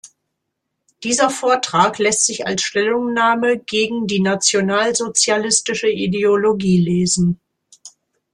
[1.03, 7.39] Dieser Vortrag lässt sich als Stellungnahme gegen die nationalsozialistische Ideologie lesen.